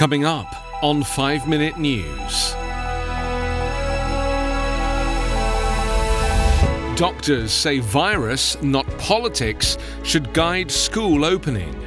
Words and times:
Coming 0.00 0.24
up 0.24 0.46
on 0.82 1.02
5 1.04 1.46
Minute 1.46 1.76
News. 1.76 2.52
Doctors 6.98 7.52
say 7.52 7.80
virus, 7.80 8.56
not 8.62 8.86
politics, 8.96 9.76
should 10.02 10.32
guide 10.32 10.70
school 10.70 11.22
opening. 11.22 11.78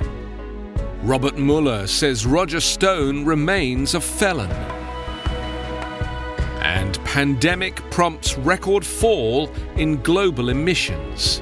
Robert 1.02 1.40
Mueller 1.40 1.88
says 1.88 2.28
Roger 2.28 2.60
Stone 2.60 3.26
remains 3.26 3.96
a 3.96 4.00
felon. 4.00 4.52
And 6.62 7.04
pandemic 7.06 7.78
prompts 7.90 8.38
record 8.38 8.86
fall 8.86 9.50
in 9.76 10.04
global 10.04 10.50
emissions. 10.50 11.42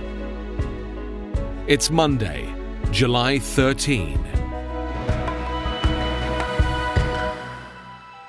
It's 1.67 1.91
Monday, 1.91 2.49
July 2.91 3.39
13. 3.39 4.40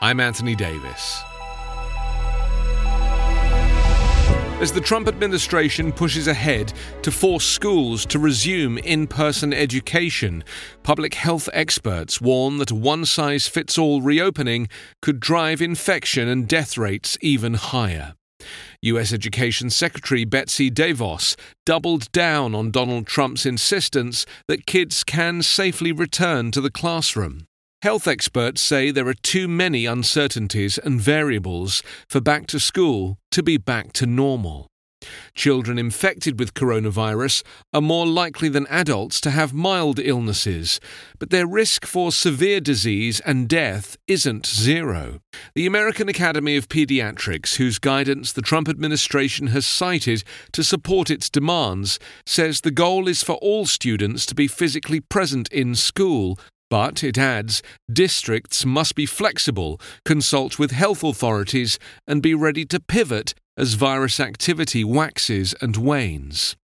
I'm 0.03 0.19
Anthony 0.19 0.56
Davis. 0.56 1.22
As 4.61 4.72
the 4.72 4.81
Trump 4.81 5.06
administration 5.06 5.92
pushes 5.92 6.27
ahead 6.27 6.72
to 7.03 7.12
force 7.12 7.45
schools 7.45 8.05
to 8.06 8.19
resume 8.19 8.78
in 8.78 9.06
person 9.06 9.53
education, 9.53 10.42
public 10.83 11.14
health 11.14 11.48
experts 11.53 12.20
warn 12.20 12.58
that 12.58 12.73
a 12.73 12.75
one 12.75 13.05
size 13.05 13.47
fits 13.47 13.78
all 13.78 14.03
reopening 14.03 14.69
could 15.03 15.20
drive 15.20 15.62
infection 15.62 16.27
and 16.27 16.48
death 16.48 16.77
rates 16.77 17.17
even 17.20 17.55
higher. 17.55 18.14
U.S. 18.80 19.12
Education 19.12 19.70
Secretary 19.70 20.25
Betsy 20.25 20.69
DeVos 20.69 21.36
doubled 21.64 22.11
down 22.11 22.56
on 22.56 22.73
Donald 22.73 23.06
Trump's 23.06 23.47
insistence 23.47 24.27
that 24.48 24.67
kids 24.67 25.05
can 25.05 25.42
safely 25.42 25.92
return 25.92 26.50
to 26.50 26.61
the 26.61 26.73
classroom. 26.73 27.47
Health 27.83 28.06
experts 28.06 28.61
say 28.61 28.92
there 28.92 29.08
are 29.08 29.12
too 29.12 29.48
many 29.48 29.86
uncertainties 29.86 30.78
and 30.78 31.00
variables 31.00 31.83
for 32.06 32.20
back 32.20 32.47
to 32.47 32.61
school 32.61 33.19
to 33.33 33.42
be 33.42 33.56
back 33.56 33.92
to 33.94 34.06
normal. 34.06 34.69
Children 35.34 35.80
infected 35.80 36.39
with 36.39 36.55
coronavirus 36.55 37.42
are 37.72 37.80
more 37.80 38.06
likely 38.06 38.48
than 38.48 38.69
adults 38.69 39.20
to 39.22 39.33
have 39.33 39.52
mild 39.52 39.98
illnesses, 39.98 40.78
but 41.19 41.30
their 41.30 41.44
risk 41.44 41.84
for 41.84 42.12
severe 42.12 42.61
disease 42.61 43.19
and 43.27 43.48
death 43.48 43.96
isn't 44.06 44.46
zero. 44.46 45.19
The 45.56 45.67
American 45.67 46.08
Academy 46.08 46.56
of 46.56 46.69
Pediatrics, 46.69 47.56
whose 47.56 47.80
guidance 47.80 48.30
the 48.33 48.42
Trump 48.42 48.69
administration 48.69 49.48
has 49.48 49.67
cited 49.67 50.22
to 50.52 50.62
support 50.62 51.11
its 51.11 51.28
demands, 51.28 51.98
says 52.24 52.61
the 52.61 52.70
goal 52.70 53.08
is 53.08 53.24
for 53.24 53.34
all 53.42 53.67
students 53.67 54.24
to 54.27 54.36
be 54.36 54.46
physically 54.46 55.00
present 55.00 55.48
in 55.50 55.74
school 55.74 56.39
but, 56.73 57.05
it 57.05 57.19
adds, 57.19 57.62
districts 57.92 58.65
must 58.65 58.95
be 58.95 59.05
flexible, 59.05 59.78
consult 60.06 60.59
with 60.59 60.70
health 60.70 61.05
authorities, 61.05 61.79
and 62.06 62.23
be 62.23 62.33
ready 62.33 62.64
to 62.64 62.81
pivot 62.81 63.35
as 63.58 63.74
virus 63.74 64.19
activity 64.19 64.83
waxes 64.83 65.55
and 65.61 65.77
wanes. 65.77 66.57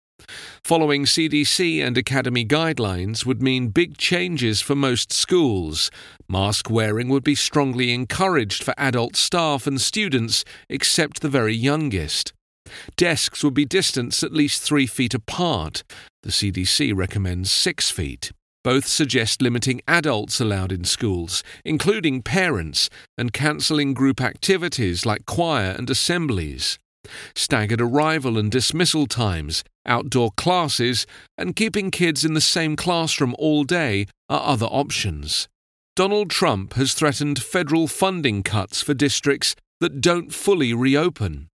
Following 0.64 1.04
CDC 1.04 1.86
and 1.86 1.98
Academy 1.98 2.46
guidelines 2.46 3.26
would 3.26 3.42
mean 3.42 3.68
big 3.68 3.98
changes 3.98 4.62
for 4.62 4.76
most 4.76 5.12
schools. 5.12 5.92
Mask 6.30 6.70
wearing 6.70 7.10
would 7.10 7.26
be 7.26 7.36
strongly 7.36 7.94
encouraged 7.94 8.64
for 8.64 8.74
adult 8.78 9.18
staff 9.18 9.68
and 9.68 9.82
students, 9.82 10.46
except 10.70 11.20
the 11.20 11.28
very 11.28 11.54
youngest. 11.54 12.32
Desks 12.96 13.44
would 13.44 13.54
be 13.54 13.66
distanced 13.66 14.24
at 14.24 14.32
least 14.32 14.62
three 14.62 14.88
feet 14.88 15.14
apart. 15.14 15.84
The 16.24 16.32
CDC 16.32 16.96
recommends 16.96 17.52
six 17.52 17.92
feet. 17.92 18.32
Both 18.68 18.86
suggest 18.86 19.42
limiting 19.42 19.80
adults 19.88 20.42
allowed 20.42 20.74
in 20.74 20.84
schools, 20.84 21.42
including 21.64 22.22
parents, 22.22 22.90
and 23.18 23.32
cancelling 23.32 23.94
group 23.94 24.20
activities 24.20 25.06
like 25.06 25.26
choir 25.26 25.74
and 25.78 25.90
assemblies. 25.90 26.78
Staggered 27.34 27.80
arrival 27.80 28.38
and 28.38 28.52
dismissal 28.52 29.08
times, 29.08 29.64
outdoor 29.86 30.32
classes, 30.36 31.08
and 31.38 31.56
keeping 31.56 31.92
kids 31.92 32.26
in 32.26 32.34
the 32.34 32.42
same 32.42 32.76
classroom 32.76 33.34
all 33.40 33.64
day 33.64 34.06
are 34.28 34.42
other 34.44 34.66
options. 34.66 35.48
Donald 35.96 36.30
Trump 36.30 36.74
has 36.74 36.94
threatened 36.94 37.42
federal 37.42 37.88
funding 37.88 38.44
cuts 38.44 38.82
for 38.82 38.94
districts 38.94 39.56
that 39.80 40.02
don't 40.02 40.34
fully 40.34 40.74
reopen. 40.74 41.48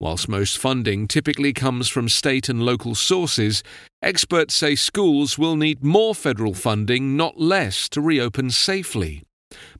Whilst 0.00 0.30
most 0.30 0.56
funding 0.56 1.06
typically 1.06 1.52
comes 1.52 1.88
from 1.88 2.08
state 2.08 2.48
and 2.48 2.62
local 2.62 2.94
sources, 2.94 3.62
experts 4.02 4.54
say 4.54 4.74
schools 4.74 5.38
will 5.38 5.56
need 5.56 5.84
more 5.84 6.14
federal 6.14 6.54
funding, 6.54 7.18
not 7.18 7.38
less, 7.38 7.86
to 7.90 8.00
reopen 8.00 8.48
safely. 8.48 9.24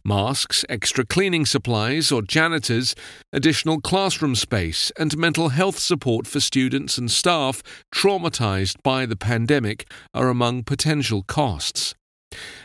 Masks, 0.04 0.62
extra 0.68 1.06
cleaning 1.06 1.46
supplies 1.46 2.12
or 2.12 2.20
janitors, 2.20 2.94
additional 3.32 3.80
classroom 3.80 4.34
space, 4.34 4.92
and 4.98 5.16
mental 5.16 5.50
health 5.50 5.78
support 5.78 6.26
for 6.26 6.40
students 6.40 6.98
and 6.98 7.10
staff 7.10 7.62
traumatized 7.94 8.82
by 8.82 9.06
the 9.06 9.16
pandemic 9.16 9.90
are 10.12 10.28
among 10.28 10.64
potential 10.64 11.22
costs. 11.22 11.94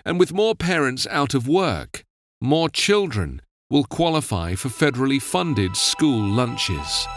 And 0.04 0.20
with 0.20 0.34
more 0.34 0.56
parents 0.56 1.08
out 1.10 1.34
of 1.34 1.48
work, 1.48 2.04
more 2.42 2.68
children 2.68 3.42
will 3.70 3.86
qualify 3.86 4.56
for 4.56 4.68
federally 4.68 5.22
funded 5.22 5.78
school 5.78 6.22
lunches. 6.22 7.08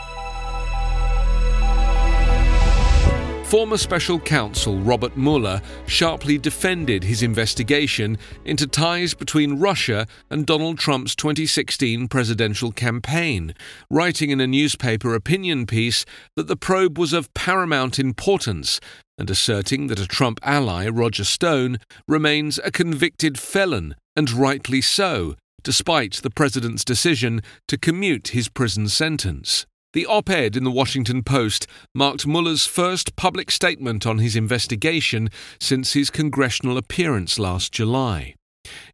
Former 3.48 3.78
special 3.78 4.20
counsel 4.20 4.76
Robert 4.76 5.16
Mueller 5.16 5.62
sharply 5.86 6.36
defended 6.36 7.02
his 7.02 7.22
investigation 7.22 8.18
into 8.44 8.66
ties 8.66 9.14
between 9.14 9.58
Russia 9.58 10.06
and 10.28 10.44
Donald 10.44 10.78
Trump's 10.78 11.16
2016 11.16 12.08
presidential 12.08 12.72
campaign, 12.72 13.54
writing 13.90 14.28
in 14.28 14.38
a 14.42 14.46
newspaper 14.46 15.14
opinion 15.14 15.64
piece 15.64 16.04
that 16.36 16.46
the 16.46 16.58
probe 16.58 16.98
was 16.98 17.14
of 17.14 17.32
paramount 17.32 17.98
importance 17.98 18.80
and 19.16 19.30
asserting 19.30 19.86
that 19.86 19.98
a 19.98 20.06
Trump 20.06 20.38
ally, 20.42 20.86
Roger 20.86 21.24
Stone, 21.24 21.78
remains 22.06 22.60
a 22.62 22.70
convicted 22.70 23.38
felon, 23.38 23.94
and 24.14 24.30
rightly 24.30 24.82
so, 24.82 25.36
despite 25.62 26.16
the 26.16 26.30
president's 26.30 26.84
decision 26.84 27.40
to 27.66 27.78
commute 27.78 28.28
his 28.28 28.50
prison 28.50 28.88
sentence. 28.88 29.64
The 29.94 30.04
op 30.04 30.28
ed 30.28 30.54
in 30.54 30.64
the 30.64 30.70
Washington 30.70 31.22
Post 31.22 31.66
marked 31.94 32.26
Mueller's 32.26 32.66
first 32.66 33.16
public 33.16 33.50
statement 33.50 34.04
on 34.04 34.18
his 34.18 34.36
investigation 34.36 35.30
since 35.58 35.94
his 35.94 36.10
congressional 36.10 36.76
appearance 36.76 37.38
last 37.38 37.72
July. 37.72 38.34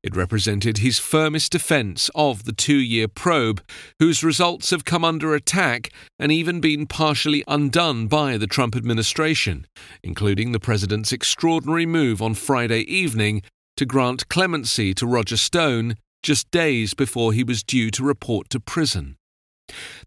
It 0.05 0.15
represented 0.15 0.79
his 0.79 1.01
firmest 1.01 1.51
defense 1.51 2.11
of 2.15 2.45
the 2.45 2.53
two 2.53 2.77
year 2.77 3.09
probe, 3.09 3.61
whose 3.99 4.23
results 4.23 4.71
have 4.71 4.85
come 4.85 5.05
under 5.05 5.35
attack 5.35 5.91
and 6.21 6.31
even 6.31 6.61
been 6.61 6.87
partially 6.87 7.43
undone 7.49 8.07
by 8.07 8.37
the 8.37 8.47
Trump 8.47 8.77
administration, 8.77 9.67
including 10.05 10.53
the 10.53 10.61
president's 10.61 11.13
extraordinary 11.13 11.87
move 11.87 12.23
on 12.23 12.35
Friday 12.35 12.83
evening 12.83 13.43
to 13.77 13.85
grant 13.85 14.29
clemency 14.29 14.95
to 14.95 15.09
Roger 15.09 15.37
Stone 15.37 15.97
just 16.23 16.49
days 16.53 16.95
before 16.95 17.33
he 17.33 17.43
was 17.43 17.65
due 17.65 17.91
to 17.91 18.05
report 18.05 18.49
to 18.51 18.61
prison. 18.61 19.17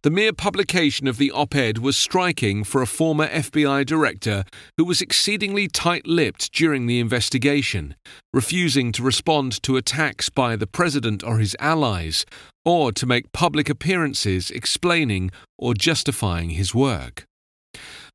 The 0.03 0.11
mere 0.11 0.33
publication 0.33 1.07
of 1.07 1.17
the 1.17 1.31
op 1.31 1.55
ed 1.55 1.79
was 1.79 1.97
striking 1.97 2.63
for 2.63 2.81
a 2.81 2.87
former 2.87 3.27
FBI 3.27 3.85
director 3.85 4.45
who 4.77 4.85
was 4.85 5.01
exceedingly 5.01 5.67
tight 5.67 6.05
lipped 6.05 6.53
during 6.53 6.85
the 6.85 6.99
investigation, 6.99 7.95
refusing 8.33 8.91
to 8.93 9.03
respond 9.03 9.61
to 9.63 9.75
attacks 9.75 10.29
by 10.29 10.55
the 10.55 10.67
president 10.67 11.23
or 11.23 11.39
his 11.39 11.55
allies, 11.59 12.25
or 12.63 12.91
to 12.91 13.05
make 13.05 13.31
public 13.31 13.69
appearances 13.69 14.51
explaining 14.51 15.31
or 15.57 15.73
justifying 15.73 16.51
his 16.51 16.75
work. 16.75 17.25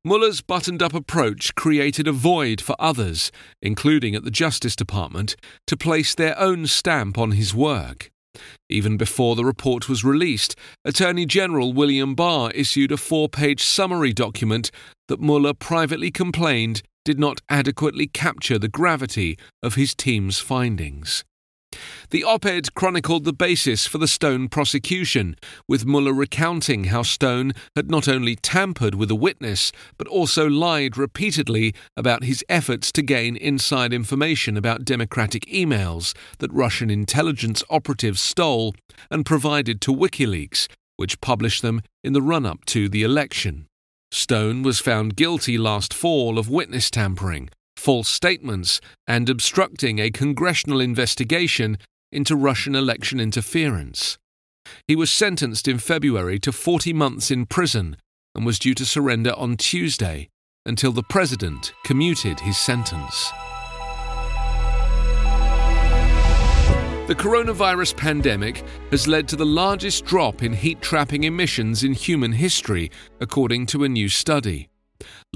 Mueller's 0.05 0.41
buttoned 0.41 0.81
up 0.81 0.93
approach 0.93 1.55
created 1.55 2.07
a 2.07 2.11
void 2.11 2.59
for 2.59 2.75
others, 2.77 3.31
including 3.61 4.15
at 4.15 4.23
the 4.23 4.31
Justice 4.31 4.75
Department, 4.75 5.35
to 5.65 5.77
place 5.77 6.13
their 6.13 6.37
own 6.37 6.67
stamp 6.67 7.17
on 7.17 7.31
his 7.31 7.55
work. 7.55 8.12
Even 8.69 8.97
before 8.97 9.35
the 9.35 9.45
report 9.45 9.87
was 9.87 10.03
released, 10.03 10.55
Attorney 10.83 11.25
General 11.25 11.73
William 11.73 12.15
Barr 12.15 12.51
issued 12.51 12.91
a 12.91 12.97
four 12.97 13.29
page 13.29 13.63
summary 13.63 14.13
document 14.13 14.71
that 15.07 15.21
Mueller 15.21 15.53
privately 15.53 16.11
complained 16.11 16.81
did 17.05 17.19
not 17.19 17.41
adequately 17.49 18.07
capture 18.07 18.57
the 18.57 18.69
gravity 18.69 19.37
of 19.61 19.75
his 19.75 19.93
team's 19.93 20.39
findings. 20.39 21.23
The 22.09 22.23
op 22.23 22.45
ed 22.45 22.73
chronicled 22.73 23.23
the 23.23 23.33
basis 23.33 23.85
for 23.85 23.97
the 23.97 24.07
Stone 24.07 24.49
prosecution, 24.49 25.35
with 25.67 25.85
Mueller 25.85 26.13
recounting 26.13 26.85
how 26.85 27.03
Stone 27.03 27.53
had 27.75 27.89
not 27.89 28.07
only 28.07 28.35
tampered 28.35 28.95
with 28.95 29.09
a 29.11 29.15
witness, 29.15 29.71
but 29.97 30.07
also 30.07 30.47
lied 30.47 30.97
repeatedly 30.97 31.73
about 31.97 32.23
his 32.23 32.43
efforts 32.49 32.91
to 32.93 33.01
gain 33.01 33.35
inside 33.35 33.93
information 33.93 34.57
about 34.57 34.85
Democratic 34.85 35.45
emails 35.45 36.15
that 36.39 36.53
Russian 36.53 36.89
intelligence 36.89 37.63
operatives 37.69 38.21
stole 38.21 38.75
and 39.09 39.25
provided 39.25 39.81
to 39.81 39.93
WikiLeaks, 39.93 40.67
which 40.97 41.21
published 41.21 41.61
them 41.61 41.81
in 42.03 42.13
the 42.13 42.21
run 42.21 42.45
up 42.45 42.65
to 42.65 42.87
the 42.87 43.03
election. 43.03 43.65
Stone 44.11 44.61
was 44.61 44.79
found 44.79 45.15
guilty 45.15 45.57
last 45.57 45.93
fall 45.93 46.37
of 46.37 46.49
witness 46.49 46.91
tampering, 46.91 47.49
false 47.77 48.09
statements, 48.09 48.79
and 49.07 49.29
obstructing 49.29 49.99
a 49.99 50.11
congressional 50.11 50.79
investigation 50.79 51.77
into 52.11 52.35
Russian 52.35 52.75
election 52.75 53.19
interference. 53.19 54.17
He 54.87 54.95
was 54.95 55.11
sentenced 55.11 55.67
in 55.67 55.79
February 55.79 56.39
to 56.39 56.51
40 56.51 56.93
months 56.93 57.31
in 57.31 57.45
prison 57.45 57.97
and 58.35 58.45
was 58.45 58.59
due 58.59 58.73
to 58.75 58.85
surrender 58.85 59.33
on 59.37 59.57
Tuesday 59.57 60.29
until 60.65 60.91
the 60.91 61.03
president 61.03 61.73
commuted 61.83 62.39
his 62.39 62.57
sentence. 62.57 63.31
The 67.05 67.15
coronavirus 67.15 67.97
pandemic 67.97 68.63
has 68.91 69.09
led 69.09 69.27
to 69.27 69.35
the 69.35 69.45
largest 69.45 70.05
drop 70.05 70.41
in 70.41 70.53
heat 70.53 70.81
trapping 70.81 71.25
emissions 71.25 71.83
in 71.83 71.91
human 71.91 72.31
history, 72.31 72.91
according 73.19 73.65
to 73.67 73.83
a 73.83 73.89
new 73.89 74.07
study. 74.07 74.69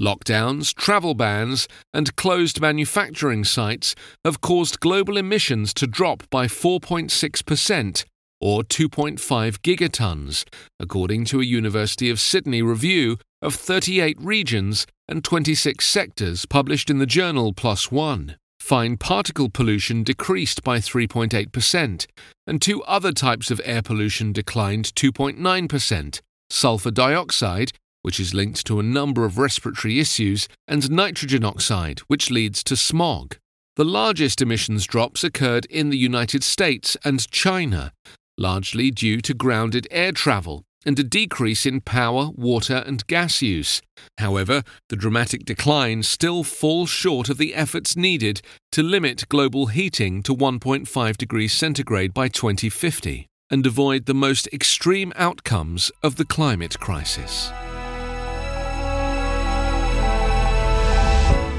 Lockdowns, 0.00 0.74
travel 0.74 1.14
bans, 1.14 1.68
and 1.92 2.14
closed 2.16 2.60
manufacturing 2.60 3.44
sites 3.44 3.94
have 4.24 4.40
caused 4.40 4.80
global 4.80 5.16
emissions 5.16 5.74
to 5.74 5.86
drop 5.86 6.22
by 6.30 6.46
4.6%, 6.46 8.04
or 8.40 8.62
2.5 8.62 9.18
gigatons, 9.60 10.44
according 10.78 11.24
to 11.26 11.40
a 11.40 11.44
University 11.44 12.10
of 12.10 12.20
Sydney 12.20 12.62
review 12.62 13.18
of 13.42 13.54
38 13.54 14.16
regions 14.20 14.86
and 15.08 15.24
26 15.24 15.84
sectors 15.84 16.46
published 16.46 16.90
in 16.90 16.98
the 16.98 17.06
journal 17.06 17.52
PLOS 17.52 17.90
One. 17.90 18.36
Fine 18.60 18.98
particle 18.98 19.48
pollution 19.48 20.02
decreased 20.02 20.62
by 20.62 20.78
3.8%, 20.78 22.06
and 22.46 22.60
two 22.60 22.82
other 22.82 23.12
types 23.12 23.50
of 23.50 23.60
air 23.64 23.82
pollution 23.82 24.32
declined 24.32 24.92
2.9% 24.94 26.20
sulfur 26.50 26.90
dioxide, 26.90 27.72
which 28.02 28.20
is 28.20 28.34
linked 28.34 28.66
to 28.66 28.78
a 28.78 28.82
number 28.82 29.24
of 29.24 29.38
respiratory 29.38 30.00
issues, 30.00 30.48
and 30.66 30.90
nitrogen 30.90 31.44
oxide, 31.44 32.00
which 32.08 32.30
leads 32.30 32.62
to 32.64 32.76
smog. 32.76 33.36
The 33.76 33.84
largest 33.84 34.42
emissions 34.42 34.86
drops 34.86 35.22
occurred 35.22 35.64
in 35.66 35.90
the 35.90 35.98
United 35.98 36.42
States 36.42 36.96
and 37.04 37.30
China, 37.30 37.92
largely 38.36 38.90
due 38.90 39.20
to 39.20 39.34
grounded 39.34 39.86
air 39.90 40.12
travel, 40.12 40.64
and 40.86 40.98
a 40.98 41.04
decrease 41.04 41.66
in 41.66 41.80
power, 41.80 42.30
water, 42.34 42.82
and 42.86 43.06
gas 43.06 43.42
use. 43.42 43.82
However, 44.18 44.62
the 44.88 44.96
dramatic 44.96 45.44
decline 45.44 46.02
still 46.02 46.44
falls 46.44 46.88
short 46.88 47.28
of 47.28 47.38
the 47.38 47.54
efforts 47.54 47.96
needed 47.96 48.40
to 48.72 48.82
limit 48.82 49.28
global 49.28 49.66
heating 49.66 50.22
to 50.22 50.34
1.5 50.34 51.16
degrees 51.16 51.52
centigrade 51.52 52.14
by 52.14 52.28
2050 52.28 53.28
and 53.50 53.66
avoid 53.66 54.06
the 54.06 54.14
most 54.14 54.46
extreme 54.52 55.12
outcomes 55.16 55.90
of 56.02 56.16
the 56.16 56.24
climate 56.24 56.78
crisis. 56.80 57.50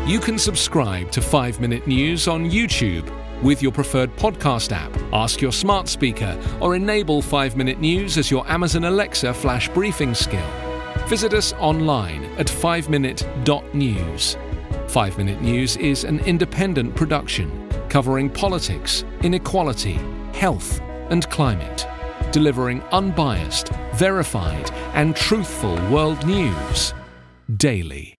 You 0.09 0.19
can 0.19 0.39
subscribe 0.39 1.11
to 1.11 1.21
5 1.21 1.59
Minute 1.59 1.85
News 1.85 2.27
on 2.27 2.49
YouTube 2.49 3.07
with 3.43 3.61
your 3.61 3.71
preferred 3.71 4.09
podcast 4.15 4.71
app. 4.71 4.91
Ask 5.13 5.39
your 5.39 5.51
smart 5.51 5.87
speaker 5.87 6.35
or 6.59 6.75
enable 6.75 7.21
5 7.21 7.55
Minute 7.55 7.79
News 7.79 8.17
as 8.17 8.31
your 8.31 8.43
Amazon 8.49 8.85
Alexa 8.85 9.31
flash 9.35 9.69
briefing 9.69 10.15
skill. 10.15 10.49
Visit 11.05 11.35
us 11.35 11.53
online 11.59 12.23
at 12.39 12.47
5minute.news. 12.47 14.37
5 14.87 15.17
Minute 15.19 15.41
News 15.43 15.77
is 15.77 16.05
an 16.05 16.21
independent 16.21 16.95
production 16.95 17.69
covering 17.87 18.31
politics, 18.31 19.05
inequality, 19.21 19.99
health, 20.33 20.81
and 21.11 21.29
climate, 21.29 21.85
delivering 22.31 22.81
unbiased, 22.91 23.69
verified, 23.93 24.71
and 24.95 25.15
truthful 25.15 25.75
world 25.91 26.25
news 26.25 26.95
daily. 27.57 28.18